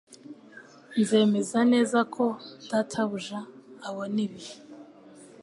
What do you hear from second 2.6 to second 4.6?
data buja abona ibi